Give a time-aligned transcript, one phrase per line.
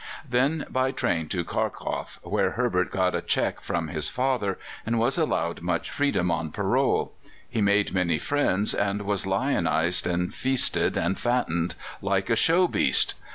[0.27, 5.15] Then by train to Kharkoff, where Herbert got a cheque from his father, and was
[5.19, 7.13] allowed much freedom on parole;
[7.47, 13.13] he made many friends, was lionized and feasted and fattened "like a show beast."